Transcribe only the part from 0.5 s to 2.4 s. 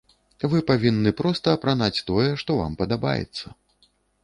Вы павінны проста апранаць тое,